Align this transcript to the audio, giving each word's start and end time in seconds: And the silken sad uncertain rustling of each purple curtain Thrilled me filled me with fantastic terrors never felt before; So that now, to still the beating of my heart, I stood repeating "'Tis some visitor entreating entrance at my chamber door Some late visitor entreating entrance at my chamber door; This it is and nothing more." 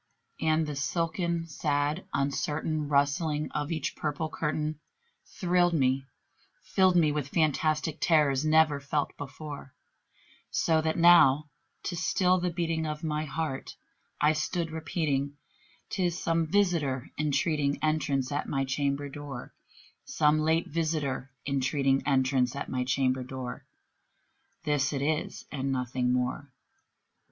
And 0.41 0.65
the 0.65 0.75
silken 0.75 1.45
sad 1.45 2.07
uncertain 2.11 2.87
rustling 2.89 3.51
of 3.51 3.71
each 3.71 3.95
purple 3.95 4.29
curtain 4.29 4.79
Thrilled 5.27 5.75
me 5.75 6.07
filled 6.63 6.95
me 6.95 7.11
with 7.11 7.27
fantastic 7.29 7.99
terrors 8.01 8.43
never 8.43 8.79
felt 8.79 9.15
before; 9.15 9.75
So 10.49 10.81
that 10.81 10.97
now, 10.97 11.51
to 11.83 11.95
still 11.95 12.39
the 12.39 12.49
beating 12.49 12.87
of 12.87 13.03
my 13.03 13.25
heart, 13.25 13.75
I 14.19 14.33
stood 14.33 14.71
repeating 14.71 15.37
"'Tis 15.91 16.17
some 16.17 16.47
visitor 16.47 17.11
entreating 17.19 17.77
entrance 17.83 18.31
at 18.31 18.49
my 18.49 18.65
chamber 18.65 19.07
door 19.07 19.53
Some 20.03 20.39
late 20.39 20.65
visitor 20.65 21.29
entreating 21.45 22.01
entrance 22.07 22.55
at 22.55 22.69
my 22.69 22.83
chamber 22.83 23.21
door; 23.21 23.67
This 24.63 24.93
it 24.93 25.03
is 25.03 25.45
and 25.51 25.71
nothing 25.71 26.11
more." 26.11 26.51